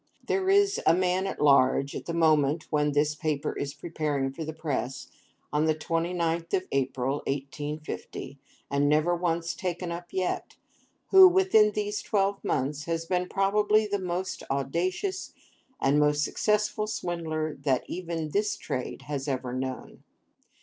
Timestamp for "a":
0.87-0.95